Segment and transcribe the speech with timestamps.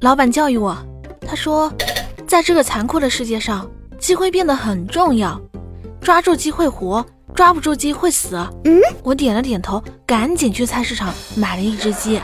[0.00, 0.76] 老板教育我，
[1.20, 1.72] 他说
[2.26, 5.40] 在这个残酷的世界上，机会变得很重要。
[6.00, 8.38] 抓住机会，活；抓不住机会，死。
[9.02, 12.20] 我点了点头，赶紧去菜市场买了一只鸡。